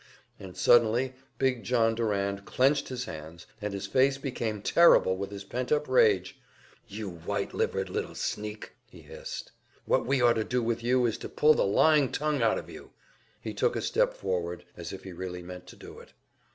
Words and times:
And 0.39 0.57
suddenly 0.57 1.13
big 1.37 1.61
John 1.63 1.93
Durand 1.93 2.43
clenched 2.43 2.89
his 2.89 3.05
hands, 3.05 3.45
and 3.61 3.71
his 3.71 3.85
face 3.85 4.17
became 4.17 4.63
terrible 4.63 5.15
with 5.15 5.29
his 5.29 5.43
pent 5.43 5.71
up 5.71 5.87
rage. 5.87 6.39
"You 6.87 7.07
white 7.07 7.53
livered 7.53 7.87
little 7.87 8.15
sneak!" 8.15 8.71
he 8.89 9.01
hissed. 9.01 9.51
"What 9.85 10.07
we 10.07 10.19
ought 10.19 10.37
to 10.37 10.43
do 10.43 10.63
with 10.63 10.81
you 10.83 11.05
is 11.05 11.19
to 11.19 11.29
pull 11.29 11.53
the 11.53 11.65
lying 11.67 12.11
tongue 12.11 12.41
out 12.41 12.57
of 12.57 12.67
you!" 12.67 12.93
He 13.41 13.53
took 13.53 13.75
a 13.75 13.81
step 13.83 14.15
forward, 14.15 14.65
as 14.75 14.91
if 14.91 15.03
he 15.03 15.13
really 15.13 15.43
meant 15.43 15.67
to 15.67 15.75
do 15.75 15.99
it. 15.99 16.13